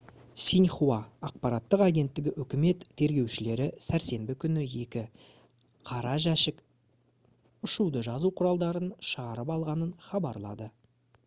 [0.43, 0.95] «синьхуа»
[1.27, 5.05] ақпараттық агенттігі үкімет тергеушілері сәрсенбі күні екі
[5.91, 6.65] «қара жәшік»
[7.71, 10.73] ұшуды жазу құралдарын шығарып алғанын хабарлады